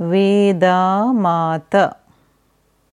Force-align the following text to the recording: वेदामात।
वेदामात। 0.00 1.76